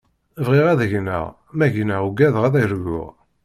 [0.45, 1.25] Bɣiɣ ad gneɣ,
[1.57, 3.11] ma gneɣ ugadeɣ ad arguɣ.